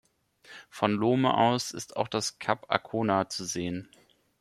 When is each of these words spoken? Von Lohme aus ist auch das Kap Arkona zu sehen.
Von 0.71 0.93
Lohme 0.95 1.31
aus 1.37 1.69
ist 1.69 1.95
auch 1.95 2.07
das 2.07 2.39
Kap 2.39 2.65
Arkona 2.71 3.29
zu 3.29 3.45
sehen. 3.45 3.87